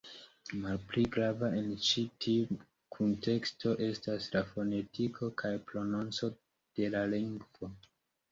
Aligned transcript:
Malpli 0.59 1.01
grava 1.15 1.47
en 1.57 1.67
ĉi 1.87 2.03
tiu 2.25 2.57
kunteksto 2.95 3.75
estas 3.89 4.29
la 4.35 4.43
fonetiko 4.53 5.29
kaj 5.43 5.51
prononco 5.69 6.31
de 6.81 6.89
la 6.97 7.05
lingvo. 7.13 7.71